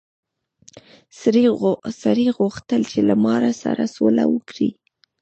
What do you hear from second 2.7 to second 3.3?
چې له